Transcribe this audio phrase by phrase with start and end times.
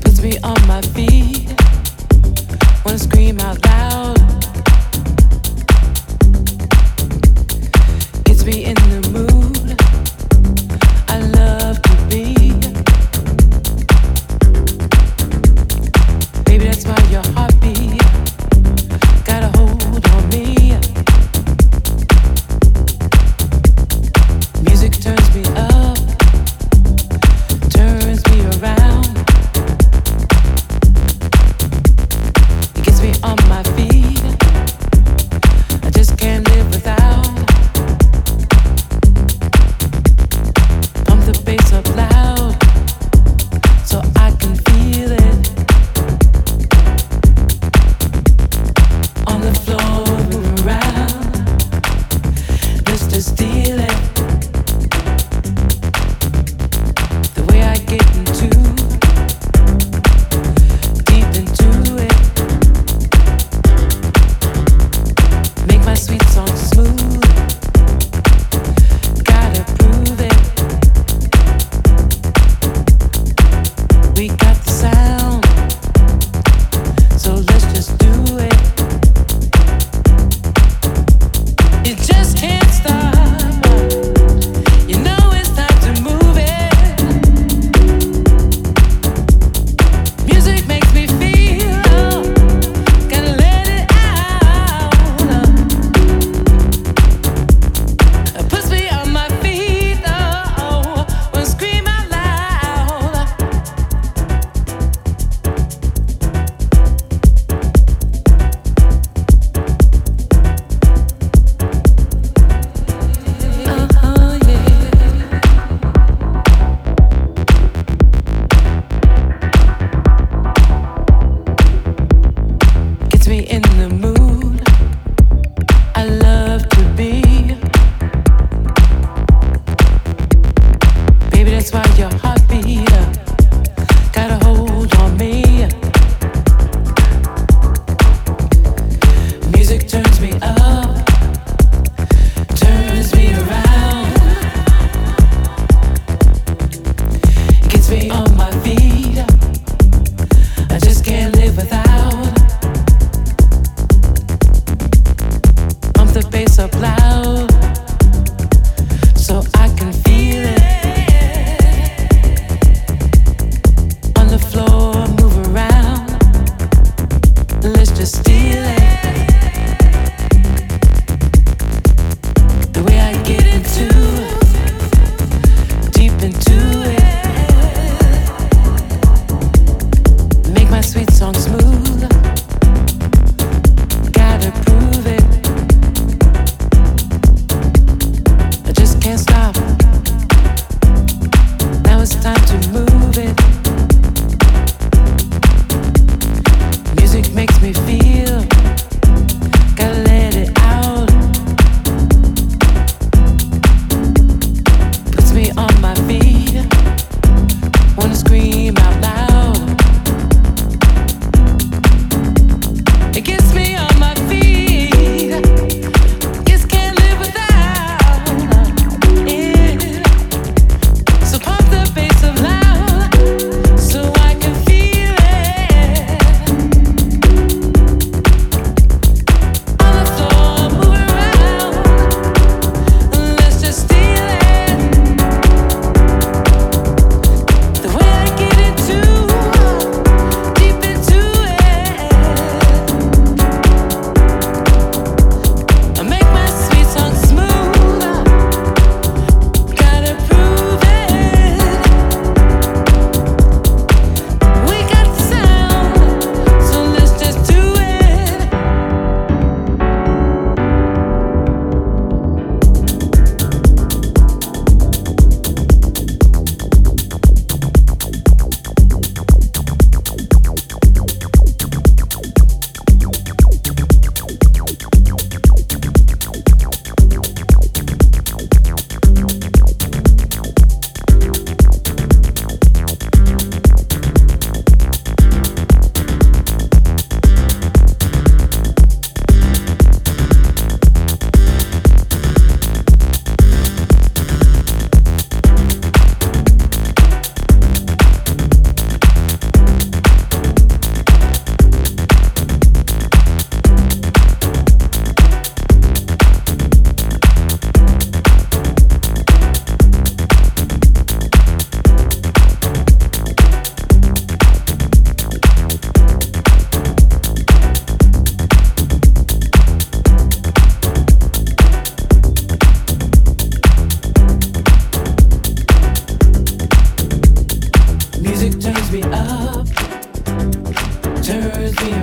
[0.00, 1.48] Puts me on my feet.
[2.84, 4.11] Wanna scream out loud.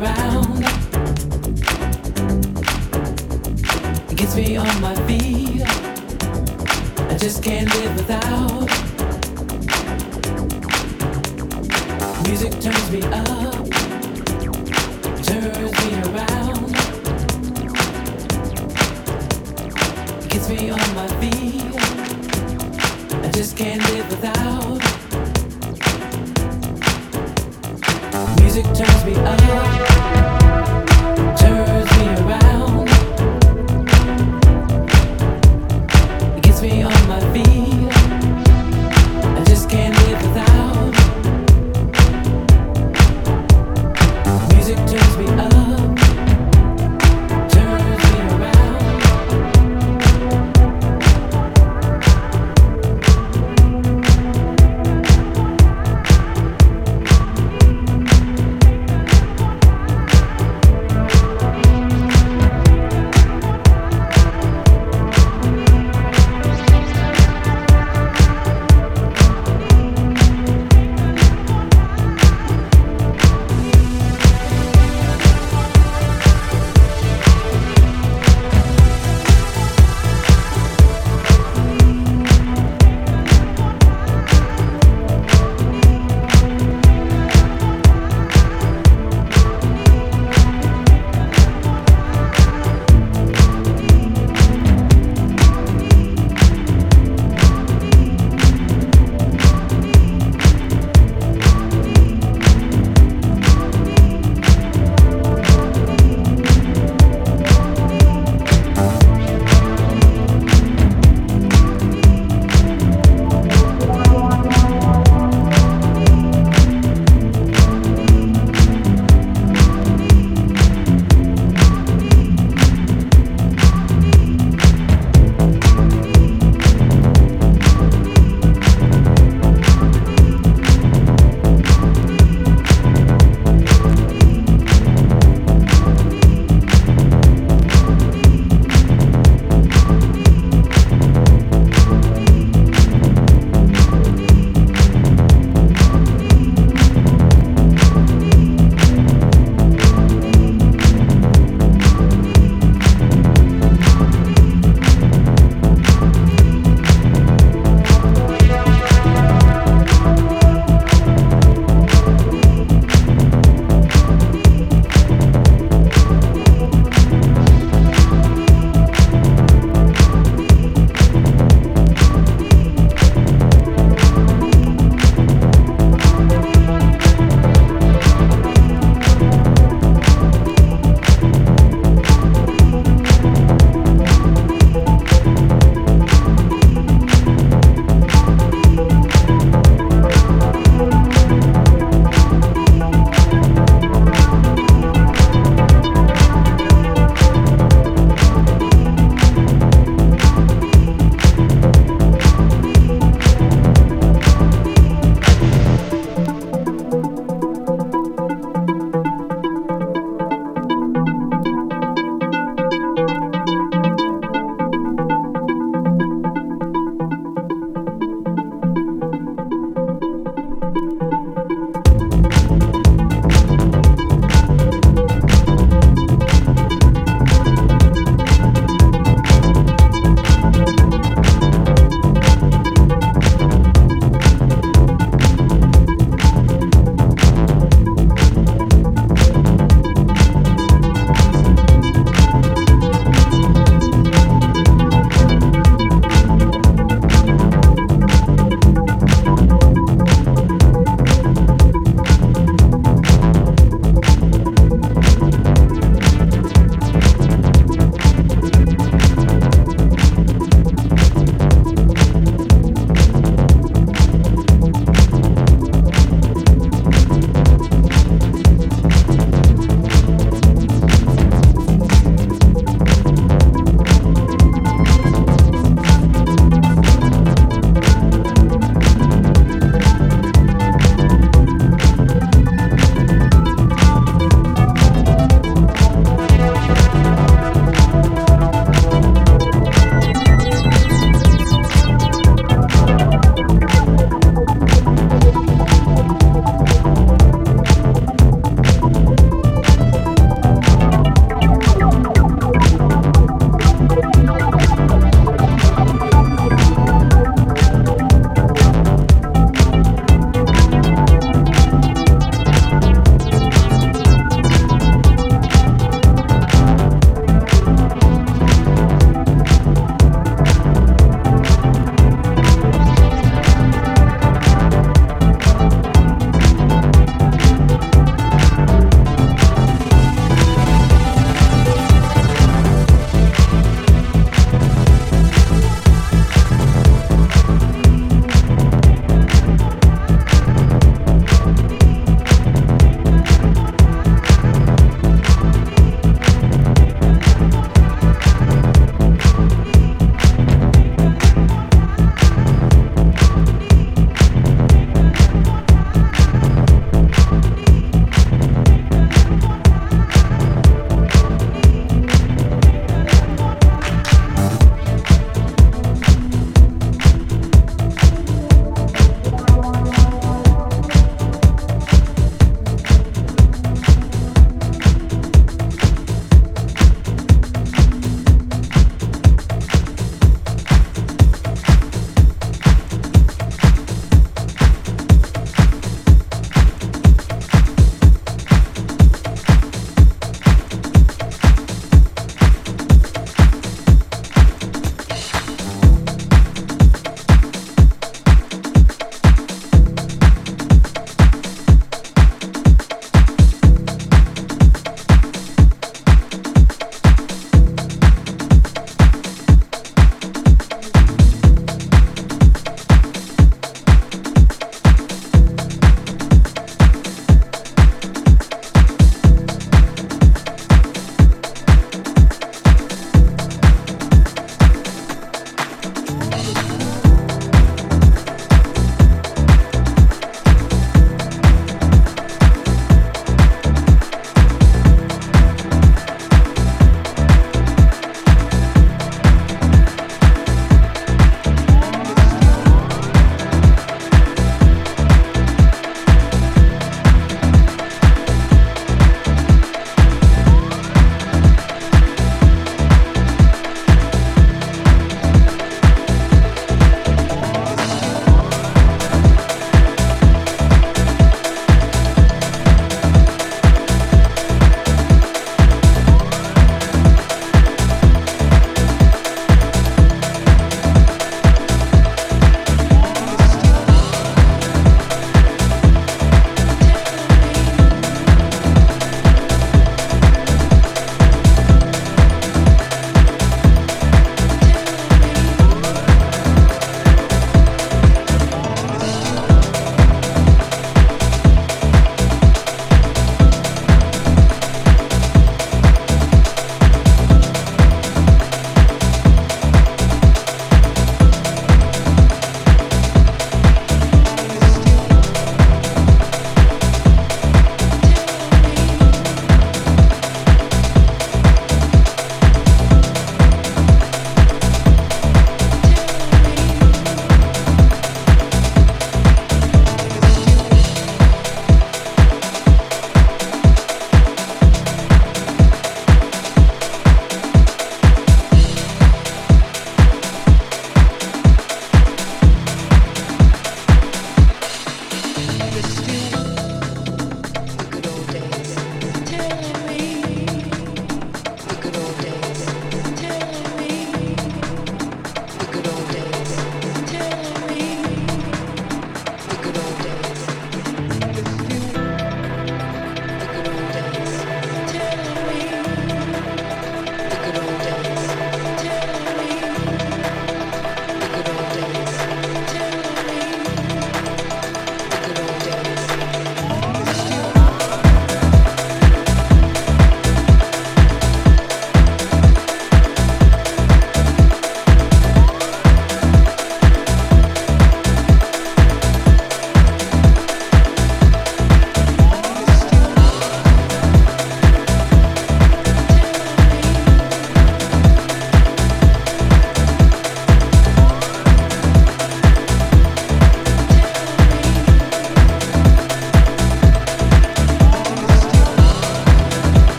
[0.00, 0.64] Around.
[4.10, 5.62] It gets me on my feet.
[7.10, 8.68] I just can't live without.
[12.26, 13.68] Music turns me up,
[15.22, 16.74] turns me around.
[20.24, 21.74] It gets me on my feet.
[23.12, 24.80] I just can't live without.
[28.40, 29.89] Music turns me up,